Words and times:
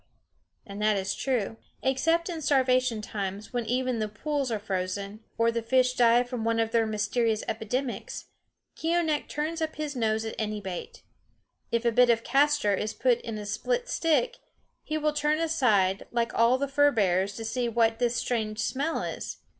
And 0.65 0.81
that 0.81 0.97
is 0.97 1.13
true. 1.13 1.57
Except 1.83 2.27
in 2.27 2.41
starvation 2.41 3.03
times, 3.03 3.53
when 3.53 3.67
even 3.67 3.99
the 3.99 4.07
pools 4.07 4.51
are 4.51 4.57
frozen, 4.57 5.19
or 5.37 5.51
the 5.51 5.61
fish 5.61 5.93
die 5.93 6.23
from 6.23 6.43
one 6.43 6.59
of 6.59 6.71
their 6.71 6.87
mysterious 6.87 7.43
epidemics, 7.47 8.25
Keeonekh 8.75 9.27
turns 9.27 9.61
up 9.61 9.75
his 9.75 9.95
nose 9.95 10.25
at 10.25 10.33
any 10.39 10.59
bait. 10.59 11.03
If 11.71 11.85
a 11.85 11.91
bit 11.91 12.09
of 12.09 12.23
castor 12.23 12.73
is 12.73 12.95
put 12.95 13.21
in 13.21 13.37
a 13.37 13.45
split 13.45 13.87
stick, 13.89 14.37
he 14.81 14.97
will 14.97 15.13
turn 15.13 15.37
aside, 15.37 16.07
like 16.11 16.33
all 16.33 16.57
the 16.57 16.67
fur 16.67 16.89
bearers, 16.89 17.35
to 17.35 17.45
see 17.45 17.69
what 17.69 17.99
this 17.99 18.15
strange 18.15 18.57
smell 18.57 19.03
is. 19.03 19.37